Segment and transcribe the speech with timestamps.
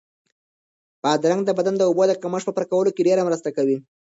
[1.03, 3.77] بادرنګ د بدن د اوبو د کمښت په پوره کولو کې ډېره مرسته کوي.